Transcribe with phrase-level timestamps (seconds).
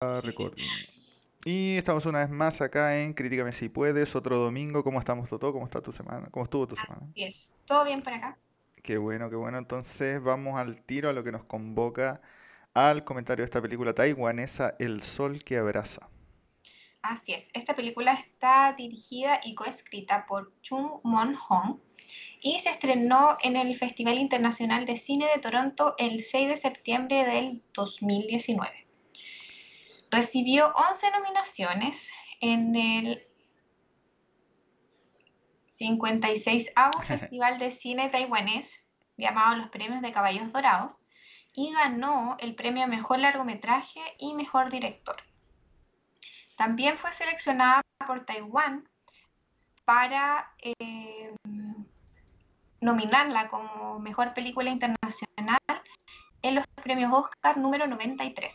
[0.00, 0.64] recording.
[1.44, 4.84] Y estamos una vez más acá en Críticame si puedes, otro domingo.
[4.84, 5.52] ¿Cómo estamos, Toto?
[5.52, 6.28] ¿Cómo está tu semana?
[6.30, 7.00] ¿Cómo estuvo tu semana?
[7.04, 8.38] Así es, todo bien por acá.
[8.82, 9.58] Qué bueno, qué bueno.
[9.58, 12.20] Entonces vamos al tiro a lo que nos convoca
[12.74, 16.08] al comentario de esta película taiwanesa, El Sol que Abraza.
[17.02, 21.78] Así es, esta película está dirigida y coescrita por Chung Mon Hong
[22.40, 27.24] y se estrenó en el Festival Internacional de Cine de Toronto el 6 de septiembre
[27.24, 28.87] del 2019.
[30.10, 33.28] Recibió 11 nominaciones en el
[35.66, 36.72] 56
[37.06, 38.84] Festival de Cine Taiwanés,
[39.16, 41.02] llamado los Premios de Caballos Dorados,
[41.54, 45.16] y ganó el premio a Mejor Largometraje y Mejor Director.
[46.56, 48.88] También fue seleccionada por Taiwán
[49.84, 51.34] para eh,
[52.80, 55.58] nominarla como Mejor Película Internacional
[56.42, 58.54] en los premios Oscar número 93.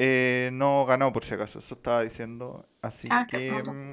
[0.00, 2.68] Eh, no ganó por si acaso, eso estaba diciendo.
[2.80, 3.50] Así ah, que...
[3.50, 3.92] Mm,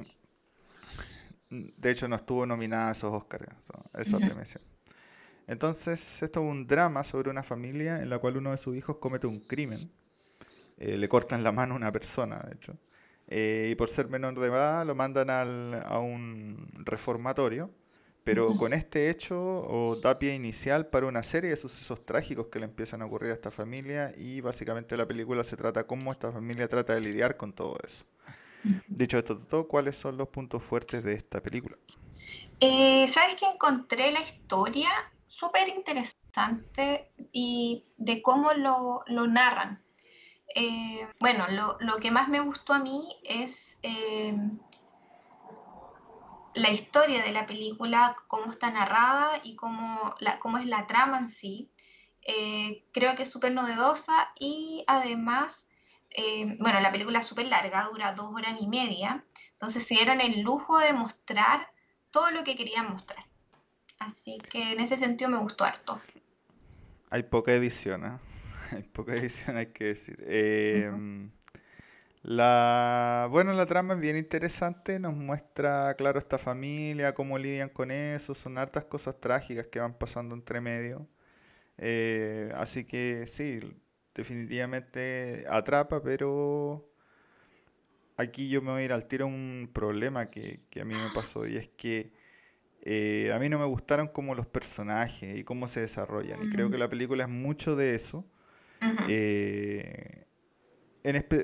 [1.76, 3.48] de hecho, no estuvo nominada a esos Oscars.
[4.36, 4.66] Menciono.
[5.48, 8.98] Entonces, esto es un drama sobre una familia en la cual uno de sus hijos
[8.98, 9.80] comete un crimen.
[10.78, 12.76] Eh, le cortan la mano a una persona, de hecho.
[13.26, 17.68] Eh, y por ser menor de edad lo mandan a un reformatorio
[18.26, 22.58] pero con este hecho o da pie inicial para una serie de sucesos trágicos que
[22.58, 26.32] le empiezan a ocurrir a esta familia y básicamente la película se trata cómo esta
[26.32, 28.04] familia trata de lidiar con todo eso.
[28.88, 31.76] Dicho esto, todo, ¿cuáles son los puntos fuertes de esta película?
[32.58, 34.88] Eh, Sabes que encontré la historia
[35.28, 39.80] súper interesante y de cómo lo, narran.
[40.52, 44.36] Eh, bueno, lo, lo, que más me gustó a mí es eh,
[46.56, 51.18] la historia de la película, cómo está narrada y cómo, la, cómo es la trama
[51.18, 51.70] en sí.
[52.22, 55.68] Eh, creo que es súper novedosa y además,
[56.10, 60.20] eh, bueno, la película es súper larga, dura dos horas y media, entonces se dieron
[60.20, 61.70] el lujo de mostrar
[62.10, 63.26] todo lo que querían mostrar.
[63.98, 66.00] Así que en ese sentido me gustó harto.
[67.10, 68.18] Hay poca edición, ¿eh?
[68.72, 70.16] Hay poca edición, hay que decir.
[70.26, 70.90] Eh,
[72.26, 77.92] la, bueno, la trama es bien interesante, nos muestra, claro, esta familia, cómo lidian con
[77.92, 81.06] eso, son hartas cosas trágicas que van pasando entre medio.
[81.78, 83.58] Eh, así que sí,
[84.12, 86.90] definitivamente atrapa, pero
[88.16, 91.10] aquí yo me voy a ir al tiro a un problema que, a mí me
[91.14, 92.10] pasó y es que
[92.82, 96.72] eh, a mí no me gustaron como los personajes y cómo se desarrollan y creo
[96.72, 98.24] que la película es mucho de eso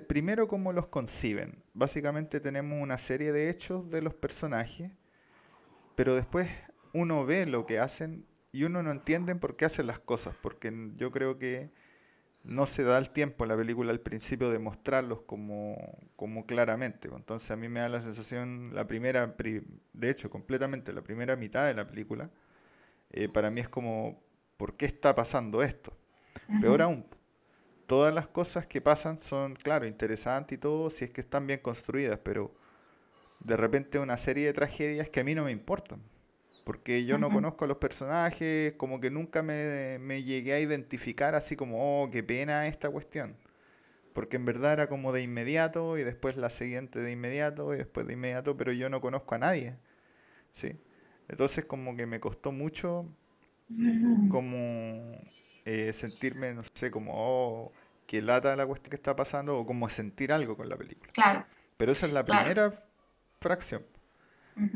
[0.09, 1.63] primero, cómo los conciben.
[1.75, 4.91] Básicamente tenemos una serie de hechos de los personajes,
[5.95, 6.49] pero después
[6.93, 10.73] uno ve lo que hacen y uno no entiende por qué hacen las cosas, porque
[10.95, 11.71] yo creo que
[12.45, 15.77] no se da el tiempo en la película al principio de mostrarlos como,
[16.17, 17.09] como claramente.
[17.15, 19.37] Entonces a mí me da la sensación, la primera,
[19.93, 22.31] de hecho, completamente la primera mitad de la película,
[23.11, 24.23] eh, para mí es como,
[24.57, 25.97] ¿por qué está pasando esto?
[26.61, 27.07] Peor aún,
[27.87, 31.61] todas las cosas que pasan son, claro, interesantes y todo, si es que están bien
[31.61, 32.53] construidas, pero
[33.41, 36.01] de repente una serie de tragedias que a mí no me importan.
[36.65, 41.35] Porque yo no conozco a los personajes, como que nunca me, me, llegué a identificar
[41.35, 43.37] así como, oh, qué pena esta cuestión.
[44.13, 48.07] Porque en verdad era como de inmediato y después la siguiente de inmediato y después
[48.07, 49.75] de inmediato, pero yo no conozco a nadie.
[50.53, 50.77] ¿sí?
[51.29, 53.07] Entonces como que me costó mucho
[54.29, 55.19] como
[55.65, 57.73] eh, sentirme, no sé, como, oh,
[58.07, 61.11] que lata la cuestión que está pasando o como sentir algo con la película.
[61.13, 61.47] Claro.
[61.77, 62.73] Pero esa es la primera
[63.41, 63.83] fracción.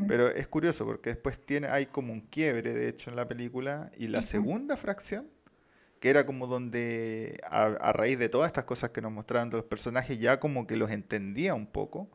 [0.07, 3.91] Pero es curioso porque después tiene, hay como un quiebre, de hecho, en la película.
[3.97, 5.29] Y la segunda fracción,
[5.99, 9.65] que era como donde a, raíz de todas estas cosas que nos mostraron de los
[9.65, 12.09] personajes, ya como que los entendía un poco.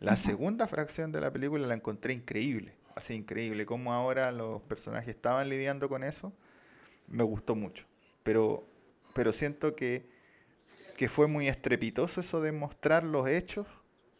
[0.00, 2.74] La segunda fracción de la película la encontré increíble.
[2.96, 3.66] Así increíble.
[3.66, 6.32] Cómo ahora los personajes estaban lidiando con eso.
[7.06, 7.86] Me gustó mucho.
[8.26, 8.66] Pero,
[9.14, 10.14] pero siento que
[10.96, 13.66] que fue muy estrepitoso eso de mostrar los hechos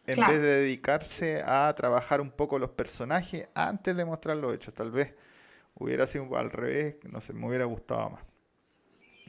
[0.07, 4.75] en vez de dedicarse a trabajar un poco los personajes antes de mostrar los hechos.
[4.75, 5.15] Tal vez
[5.75, 8.23] hubiera sido al revés, no sé, me hubiera gustado más.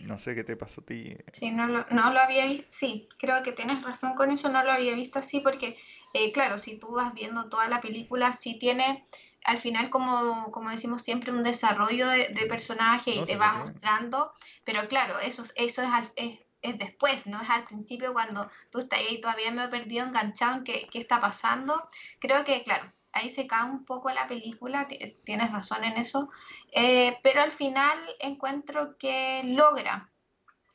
[0.06, 1.18] No sé qué te pasó a ti.
[1.34, 2.68] Sí, no lo, no lo había visto.
[2.70, 4.48] Sí, creo que tienes razón con eso.
[4.50, 5.76] No lo había visto así porque,
[6.14, 9.04] eh, claro, si tú vas viendo toda la película, sí tiene
[9.48, 14.32] al final, como, como decimos siempre, un desarrollo de, personaje y te va mostrando.
[14.64, 19.00] Pero claro, eso, eso es, es es después, no es al principio cuando tú estás
[19.00, 21.74] ahí todavía me he perdido enganchado en qué, qué está pasando.
[22.20, 24.88] Creo que, claro, ahí se cae un poco la película,
[25.24, 26.30] tienes razón en eso,
[26.72, 30.10] eh, pero al final encuentro que logra,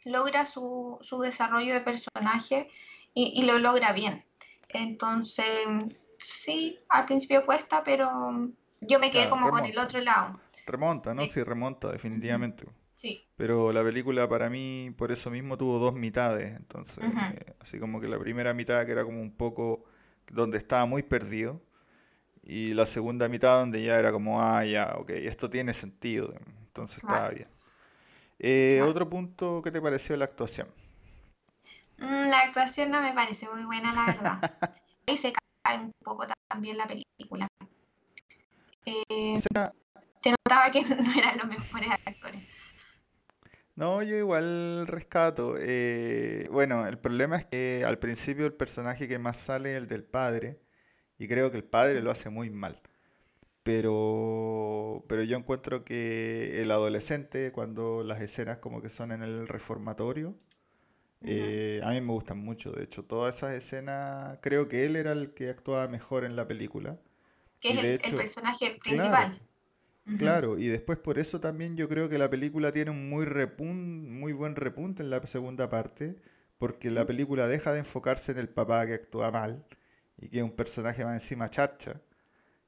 [0.04, 2.70] logra su, su desarrollo de personaje
[3.14, 4.24] y, lo logra bien.
[4.68, 5.66] Entonces,
[6.18, 8.50] sí, al principio cuesta, pero
[8.82, 10.38] yo me quedé como con el otro lado.
[10.66, 11.26] Remonta, ¿no?
[11.26, 12.66] Sí, remonta, definitivamente.
[12.94, 13.26] Sí.
[13.36, 16.54] Pero la película para mí, por eso mismo, tuvo dos mitades.
[16.56, 19.84] Entonces, eh, así como que la primera mitad que era como un poco
[20.30, 21.60] donde estaba muy perdido.
[22.44, 26.32] Y la segunda mitad donde ya era como, ah, ya, ok, esto tiene sentido.
[26.66, 27.48] Entonces estaba bien.
[28.38, 30.68] Eh, otro punto, ¿qué te pareció la actuación?
[31.98, 34.38] Mm, la actuación no me parece muy buena, la verdad.
[35.06, 37.46] Ahí se cae un poco también la película.
[38.84, 42.52] Eh, se notaba que no eran los mejores actores.
[43.74, 45.56] No, yo igual rescato.
[45.58, 49.88] Eh, bueno, el problema es que al principio el personaje que más sale es el
[49.88, 50.60] del padre,
[51.18, 52.80] y creo que el padre lo hace muy mal.
[53.62, 59.48] Pero, pero yo encuentro que el adolescente, cuando las escenas como que son en el
[59.48, 60.36] reformatorio,
[61.22, 62.72] eh, a mí me gustan mucho.
[62.72, 66.48] De hecho, todas esas escenas, creo que él era el que actuaba mejor en la
[66.48, 66.98] película.
[67.62, 69.40] Que es el, personaje principal.
[70.18, 73.24] Claro, y después por eso también yo creo que la película tiene un muy,
[73.60, 76.16] muy buen repunte en la segunda parte,
[76.58, 79.64] porque la película deja de enfocarse en el papá que actúa mal
[80.18, 82.00] y que es un personaje más encima charcha,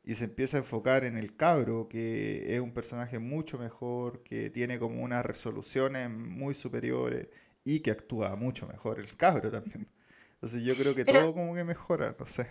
[0.04, 4.50] y se empieza a enfocar en el cabro, que es un personaje mucho mejor, que
[4.50, 7.28] tiene como unas resoluciones muy superiores
[7.64, 9.88] y que actúa mucho mejor el cabro también.
[10.34, 12.48] Entonces yo creo que todo como que mejora, no sé.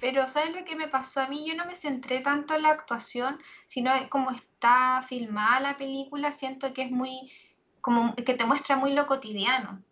[0.00, 1.44] Pero ¿sabes lo que me pasó a mí?
[1.46, 6.72] Yo no me centré tanto en la actuación, sino como está filmada la película, siento
[6.72, 7.32] que es muy,
[7.80, 9.82] como que te muestra muy lo cotidiano.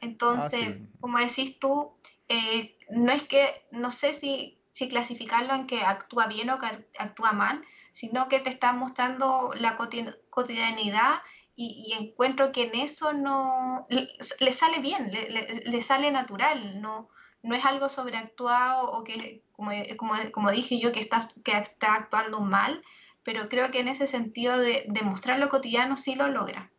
[0.00, 1.92] Entonces, ah, como decís tú,
[2.28, 6.66] eh, no es que, no sé si, si clasificarlo en que actúa bien o que
[6.98, 11.20] actúa mal, sino que te está mostrando la cotidianidad
[11.56, 17.08] y, encuentro que en eso no le, sale bien, le, le, sale natural, no,
[17.42, 19.72] no es algo sobreactuado o que, como,
[20.32, 22.82] como, dije yo, que está, que está actuando mal,
[23.22, 26.70] pero creo que en ese sentido de, demostrar lo cotidiano sí lo logra.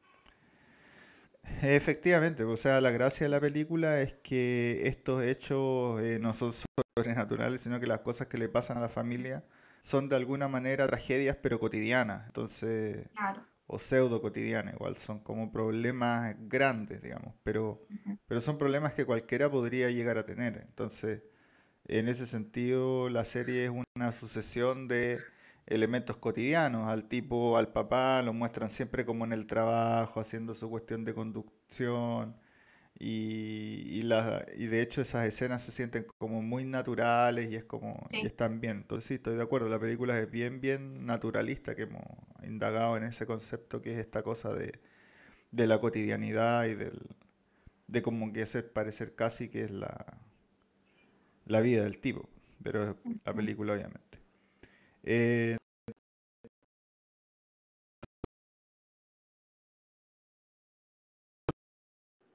[1.64, 6.52] Efectivamente, o sea, la gracia de la película es que estos hechos eh, no son
[6.52, 9.44] sobrenaturales, sino que las cosas que le pasan a la familia
[9.82, 12.28] son de alguna manera tragedias, pero cotidianas.
[12.28, 17.82] Entonces, claro o pseudo cotidiana, igual son como problemas grandes, digamos, pero,
[18.28, 20.66] pero son problemas que cualquiera podría llegar a tener.
[20.70, 21.24] Entonces,
[21.86, 25.20] en ese sentido, la serie es una sucesión de
[25.66, 26.90] elementos cotidianos.
[26.90, 31.14] Al tipo, al papá, lo muestran siempre como en el trabajo, haciendo su cuestión de
[31.14, 32.36] conducción
[33.00, 37.64] y, y, la, y de hecho esas escenas se sienten como muy naturales y es
[37.64, 38.78] como y están bien.
[38.78, 42.04] Entonces sí, estoy de acuerdo, la película es bien, bien naturalista que hemos
[42.44, 44.74] indagado en ese concepto que es esta cosa de,
[45.52, 47.00] de la cotidianidad y del,
[47.88, 50.20] de como que hacer parecer casi que es la,
[51.46, 52.30] la vida del tipo,
[52.64, 54.20] pero la película obviamente.
[55.04, 55.57] Eh,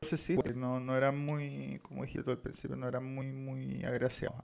[0.02, 4.40] si no, no eran muy, como dije al principio, no eran muy, muy agraciados.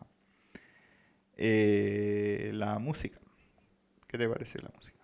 [1.37, 3.21] Eh, la música,
[4.07, 5.03] ¿qué te parece la música?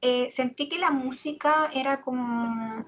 [0.00, 2.86] Eh, sentí que la música era como,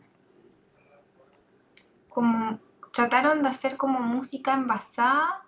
[2.08, 2.60] como,
[2.92, 5.42] trataron de hacer como música envasada,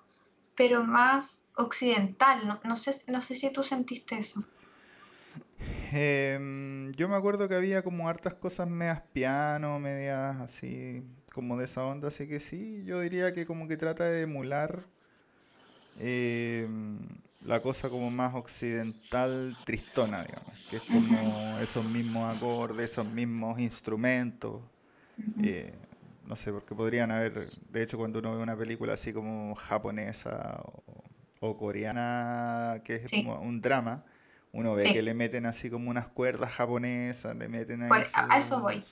[0.55, 2.47] pero más occidental.
[2.47, 4.45] No, no, sé, no sé si tú sentiste eso.
[5.95, 11.03] Em, yo me acuerdo que había como hartas cosas medias piano, medias así,
[11.35, 14.87] como de esa onda, así que sí, yo diría que como que trata de emular
[15.99, 16.99] em,
[17.43, 23.61] la cosa como más occidental tristona, digamos, que es como esos mismos acordes, esos mismos
[23.61, 24.63] instrumentos.
[25.43, 25.75] Eh,
[26.25, 30.63] no sé, porque podrían haber, de hecho cuando uno ve una película así como japonesa
[31.41, 34.05] o, coreana, que es como un drama,
[34.53, 38.37] uno ve que le meten así como unas cuerdas japonesas, le meten ahí pues, a
[38.37, 38.83] eso voy.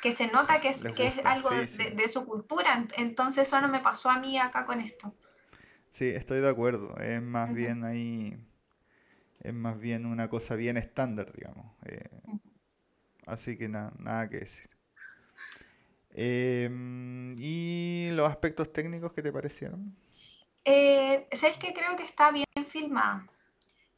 [0.00, 3.80] Que se nota que es, que es algo de, su cultura, entonces eso no me
[3.80, 5.14] pasó a mí acá con esto.
[5.90, 8.36] Sí, estoy de acuerdo, es más bien ahí,
[9.40, 11.66] es más bien una cosa bien estándar, digamos.
[11.84, 12.08] Eh,
[13.26, 14.70] así que nada, nada que decir.
[16.10, 19.94] Em, ¿Y los aspectos técnicos qué te parecieron?
[20.64, 23.26] Eh, ¿Sabes que Creo que está bien filmada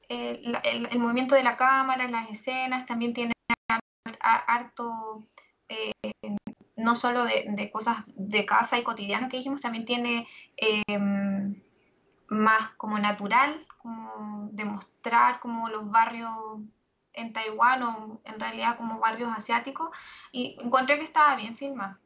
[0.09, 3.33] el, movimiento de la cámara, las escenas, también tiene
[4.21, 5.27] harto,
[5.69, 5.93] eh,
[6.77, 11.61] no solo de, cosas de casa y cotidiano que dijimos, también tiene em,
[12.29, 16.33] más como natural, como demostrar como los barrios
[17.13, 19.89] en Taiwán o en realidad como barrios asiáticos
[20.33, 21.97] y encontré que estaba bien filmado.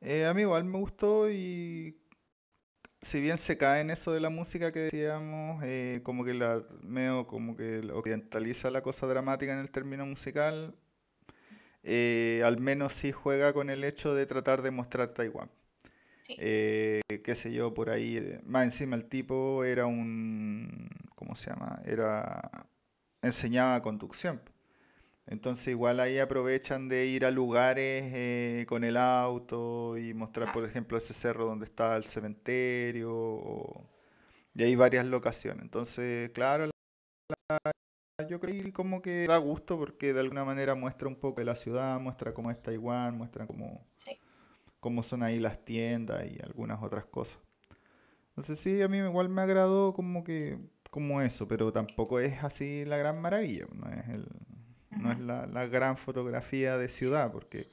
[0.00, 1.96] Eh, a mí igual me gustó y
[3.02, 6.64] si bien se cae en eso de la música que decíamos, eh, como que la
[6.82, 10.74] medio como que occidentaliza la cosa dramática en el término musical,
[11.82, 15.50] eh, al menos sí juega con el hecho de tratar de mostrar Taiwán.
[16.38, 18.40] Eh, qué sé yo, por ahí.
[18.44, 21.80] Más encima el tipo era un, ¿cómo se llama?
[21.84, 22.68] Era,
[23.22, 24.40] enseñaba conducción.
[25.26, 30.64] Entonces igual ahí aprovechan de ir a lugares eh, con el auto y mostrar, por
[30.64, 33.88] ejemplo, ese cerro donde está el cementerio.
[34.54, 35.62] y hay varias locaciones.
[35.62, 36.70] Entonces, claro,
[38.28, 41.44] yo creo que como que da gusto porque de alguna manera muestra un poco de
[41.44, 43.86] la ciudad, muestra cómo es Taiwán, muestra cómo
[44.80, 47.40] cómo son ahí las tiendas y algunas otras cosas.
[48.30, 50.58] Entonces sí, a mí igual me agradó como que
[50.90, 54.28] como eso, pero tampoco es así la gran maravilla, no es, el,
[54.96, 57.66] no es la, la, gran fotografía de ciudad, porque,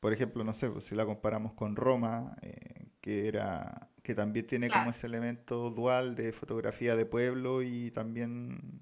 [0.00, 4.46] por ejemplo, no sé, pues, si la comparamos con Roma, eh, que era que también
[4.46, 8.80] tiene como ese elemento dual de fotografía de pueblo y también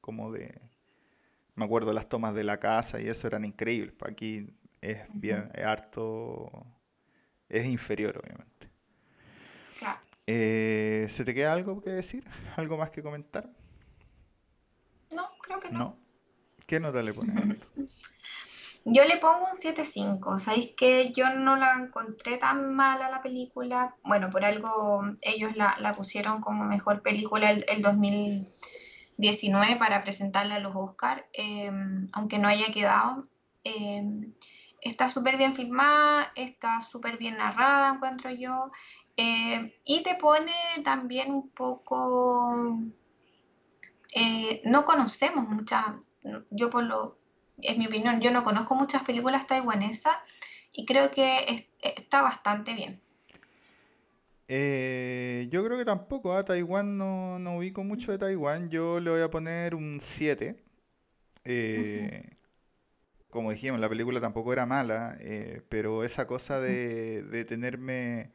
[0.00, 0.60] como de,
[1.54, 3.94] me acuerdo las tomas de la casa y eso eran increíbles.
[4.02, 6.50] Aquí es bien, es harto,
[7.48, 8.70] es inferior obviamente.
[10.26, 12.24] Eh, ¿Se te queda algo que decir?
[12.56, 13.50] ¿Algo más que comentar?
[15.14, 15.78] No, creo que no.
[15.78, 16.07] ¿No?
[16.68, 17.58] ¿Qué nota le pones?
[18.84, 20.38] yo le pongo un 7.5.
[20.38, 23.96] Sabéis que yo no la encontré tan mala la película.
[24.04, 30.60] Bueno, por algo ellos la, pusieron como mejor película el, el 2019 para presentarla a
[30.60, 31.72] los Oscars, eh,
[32.12, 33.24] aunque no haya quedado.
[33.64, 34.04] Eh,
[34.80, 38.70] está súper bien filmada, está súper bien narrada, encuentro yo,
[39.16, 40.52] eh, y te pone
[40.84, 42.78] también un poco,
[44.14, 45.84] eh, no conocemos muchas,
[46.50, 47.18] yo por lo,
[47.58, 50.14] es mi opinión, yo no conozco muchas películas taiwanesas
[50.72, 53.00] y creo que está bastante bien.
[54.48, 56.44] Eh, yo creo que tampoco, a ¿ah?
[56.44, 60.64] Taiwán no, no, ubico mucho de Taiwán, yo le voy a poner un 7
[63.30, 68.32] como dijimos, la película tampoco era mala, eh, pero esa cosa de, de tenerme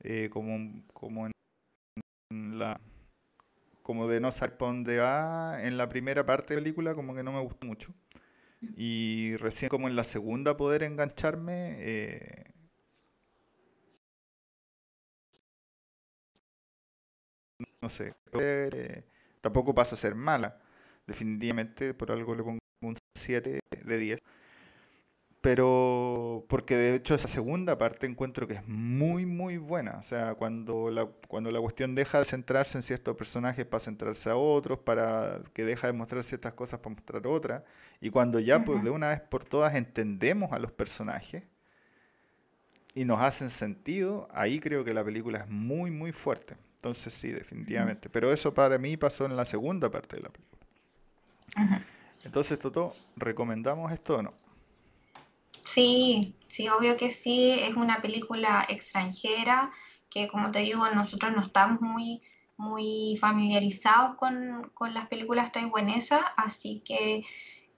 [0.00, 2.80] eh, como, como en la
[3.90, 7.12] como de no saber para dónde va en la primera parte de la película como
[7.14, 7.92] que no me gustó mucho
[8.76, 12.44] y recién como en la segunda poder engancharme eh,
[17.80, 18.14] no sé
[19.40, 20.58] tampoco pasa a ser mala
[21.06, 24.20] definitivamente por algo le pongo un 7 de 10.
[25.40, 29.92] Pero porque de hecho esa segunda parte encuentro que es muy muy buena.
[29.98, 34.28] O sea, cuando la, cuando la cuestión deja de centrarse en ciertos personajes para centrarse
[34.28, 37.62] a otros, para que deja de mostrar ciertas cosas para mostrar otras,
[38.00, 41.44] y cuando ya pues de una vez por todas entendemos a los personajes
[42.94, 46.56] y nos hacen sentido, ahí creo que la película es muy muy fuerte.
[46.74, 48.08] Entonces sí, definitivamente.
[48.10, 50.60] Pero eso para mí pasó en la segunda parte de la película.
[52.24, 54.34] Entonces, Toto, ¿recomendamos esto o no?
[55.72, 57.52] Sí, sí, obvio que sí.
[57.60, 59.70] Es una película extranjera
[60.10, 62.22] que, como te digo, nosotros no estamos muy,
[62.56, 67.24] muy familiarizados con, las películas taiwanesas, así que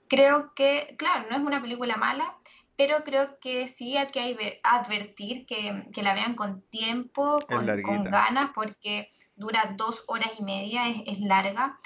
[0.07, 2.35] creo que, claro, no es una película mala,
[2.75, 9.09] pero creo que sí hay que advertir que, la vean con tiempo, con, ganas, porque
[9.35, 11.77] dura dos horas y media, es, es larga.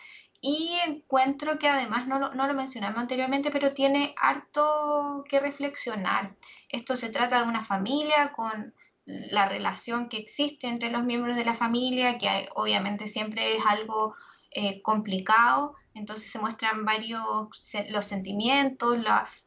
[0.50, 6.38] Y encuentro que además, no lo, no lo mencionamos anteriormente, pero tiene harto que reflexionar.
[6.70, 8.74] Esto se trata de una familia con
[9.06, 14.16] la relación que existe entre los miembros de la familia, que obviamente siempre es algo
[14.52, 17.26] eh, complicado, entonces se muestran varios
[17.90, 18.98] los sentimientos,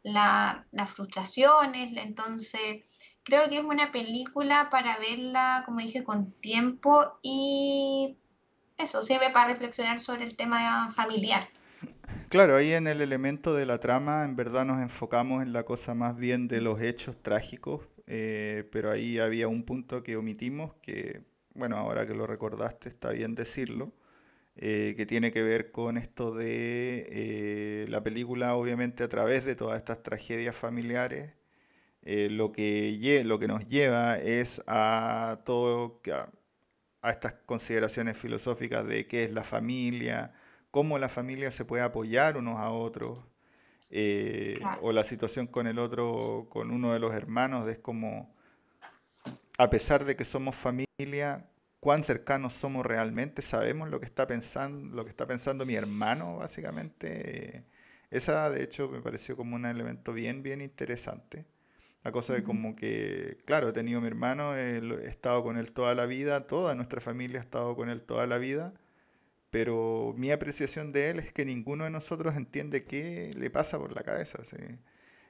[0.02, 2.87] las frustraciones, entonces
[3.23, 8.19] creo que es una película para verla, como dije, con tiempo y
[8.83, 11.49] eso sirve para reflexionar sobre el tema familiar.
[12.29, 15.95] Claro, ahí en el elemento de la trama en verdad nos enfocamos en la cosa
[15.95, 21.25] más bien de los hechos trágicos, eh, pero ahí había un punto que omitimos que,
[21.55, 23.93] bueno, ahora que lo recordaste está bien decirlo,
[24.57, 29.57] eh, que tiene que ver con esto de eh, la película, obviamente a través de
[29.57, 31.35] todas estas tragedias familiares,
[32.03, 36.31] lo, que, lo que nos lleva es a todo a
[37.02, 40.33] estas consideraciones filosóficas de qué es la familia,
[40.71, 43.25] cómo la familia se puede apoyar unos a otros,
[43.90, 48.33] eh, o la situación con el otro, con uno de los hermanos, es como,
[49.59, 51.47] a pesar de que somos familia,
[51.80, 56.37] cuán cercanos somos realmente, sabemos lo que está pensando, lo que está pensando mi hermano,
[56.38, 57.64] básicamente.
[58.11, 61.47] esa, de hecho, me pareció como un elemento bien, bien interesante.
[62.02, 65.73] La cosa de como que, claro, he tenido a mi hermano, he estado con él
[65.73, 68.73] toda la vida, toda nuestra familia ha estado con él toda la vida,
[69.50, 73.92] pero mi apreciación de él es que ninguno de nosotros entiende qué le pasa por
[73.95, 74.45] la cabeza.
[74.45, 74.57] ¿sí?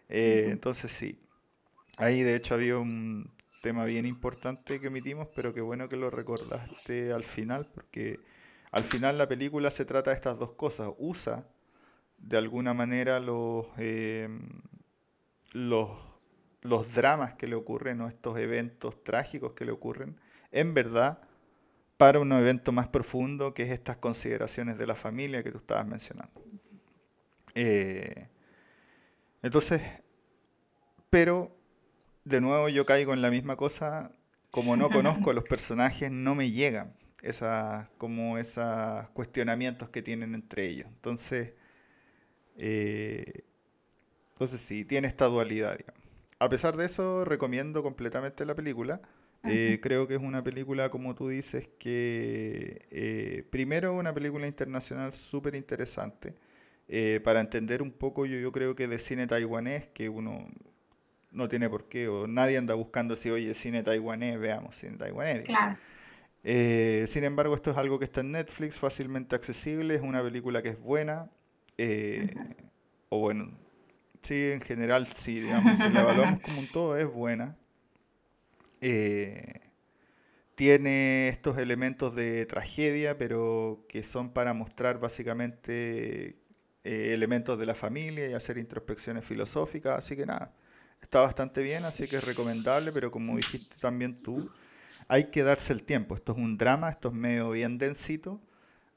[0.08, 1.20] Eh, entonces sí,
[1.98, 6.10] ahí de hecho había un tema bien importante que emitimos, pero qué bueno que lo
[6.10, 8.20] recordaste al final, porque
[8.72, 10.90] al final la película se trata de estas dos cosas.
[10.98, 11.48] Usa
[12.18, 14.40] de alguna manera los, em,
[15.52, 15.90] los,
[16.62, 20.16] los dramas que le ocurren o estos eventos trágicos que le ocurren,
[20.52, 21.20] en verdad,
[21.96, 25.86] para un evento más profundo que es estas consideraciones de la familia que tú estabas
[25.86, 26.42] mencionando.
[27.54, 28.28] Eh,
[29.42, 29.82] entonces,
[31.10, 31.56] pero
[32.24, 34.12] de nuevo yo caigo en la misma cosa,
[34.50, 40.34] como no conozco a los personajes, no me llegan esas, como esos cuestionamientos que tienen
[40.34, 40.86] entre ellos.
[40.88, 41.54] Entonces,
[42.58, 43.44] eh,
[44.32, 45.78] entonces sí, tiene esta dualidad.
[46.40, 49.00] A pesar de eso, recomiendo completamente la película.
[49.44, 55.12] Eh, creo que es una película, como tú dices, que eh, primero una película internacional
[55.12, 56.34] súper interesante.
[57.22, 60.48] para entender un poco, yo, yo creo que de cine taiwanés, que uno
[61.30, 65.44] no tiene por qué, o nadie anda buscando si, oye, cine taiwanés, veamos cine taiwanés.
[65.44, 65.76] Claro.
[66.42, 70.62] Eh, sin embargo, esto es algo que está en Netflix, fácilmente accesible, es una película
[70.62, 71.30] que es buena,
[71.76, 72.34] eh,
[73.08, 73.50] o bueno,
[74.22, 77.56] sí, en general sí, digamos, si la evaluamos como un todo, es buena.
[78.80, 79.60] Eh,
[80.54, 86.36] tiene estos elementos de tragedia, pero que son para mostrar básicamente
[86.84, 90.54] elementos de la familia y hacer introspecciones filosóficas, así que nada,
[91.02, 94.50] está bastante bien, así que es recomendable, pero como dijiste también tú,
[95.08, 96.14] hay que darse el tiempo.
[96.14, 98.40] Esto es un drama, esto es medio bien densito,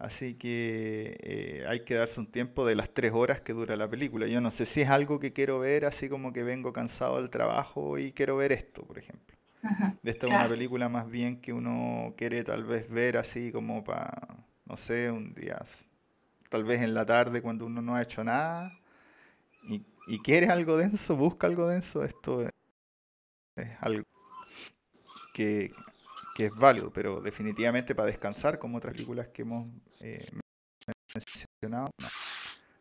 [0.04, 3.90] así que eh, hay que darse un tiempo de las tres horas que dura la
[3.90, 4.28] película.
[4.28, 7.30] Yo no sé si es algo que quiero ver, así como que vengo cansado del
[7.30, 9.36] trabajo y quiero ver esto, por ejemplo.
[10.04, 14.12] Esta es una película más bien que uno quiere tal vez ver así como para,
[14.66, 15.62] no sé, un día,
[16.50, 18.80] tal vez en la tarde cuando uno no ha hecho nada
[19.70, 22.52] y, y quiere algo denso, busca algo denso, esto es
[23.82, 24.04] algo
[25.34, 25.72] que
[26.34, 29.70] que es válido, pero definitivamente para descansar, como otras películas que hemos
[30.02, 30.26] eh,
[31.14, 32.08] mencionado, no,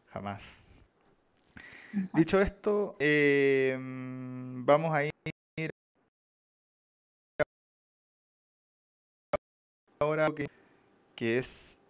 [0.09, 0.59] jamás.
[2.15, 5.13] Dicho esto, eh, vamos a ir
[10.01, 10.49] ahora que,
[11.15, 11.83] que es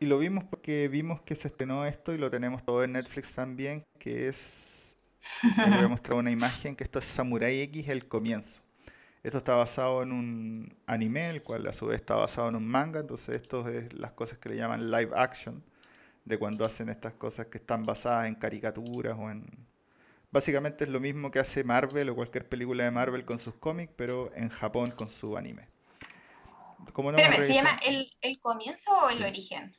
[0.00, 3.34] y lo vimos porque vimos que se estrenó esto y lo tenemos todo en Netflix
[3.34, 4.96] también, que es,
[5.42, 8.62] voy a mostrar una imagen, que esto es Samurai X, el comienzo.
[9.22, 12.66] Esto está basado en un anime, el cual a su vez está basado en un
[12.66, 15.64] manga, entonces esto es las cosas que le llaman live action,
[16.24, 19.44] de cuando hacen estas cosas que están basadas en caricaturas o en...
[20.30, 23.92] Básicamente es lo mismo que hace Marvel o cualquier película de Marvel con sus cómics,
[23.96, 25.68] pero en Japón con su anime.
[26.92, 29.74] Como ¿se llama el, comienzo o el origen?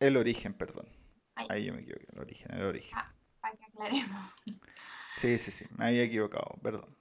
[0.00, 0.88] El origen, perdón.
[1.34, 2.98] Ahí yo me equivoqué, el origen, el origen.
[2.98, 4.32] Ah, para que aclaremos.
[5.16, 6.94] Sí, sí, sí, me había equivocado, perdón.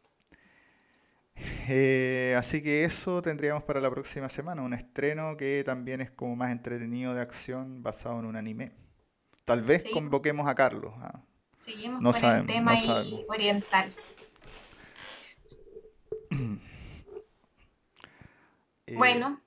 [1.36, 6.36] Eh, así que eso tendríamos para la próxima semana, un estreno que también es como
[6.36, 8.72] más entretenido de acción basado en un anime.
[9.46, 10.94] Tal vez convoquemos a Carlos.
[10.98, 11.22] ¿ah?
[11.54, 12.76] Seguimos no con el tema
[13.28, 13.94] oriental.
[18.86, 19.42] Eh, bueno,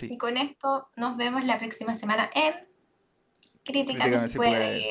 [0.00, 2.52] y con esto nos vemos la próxima semana en
[3.64, 4.82] Crítica, no puede.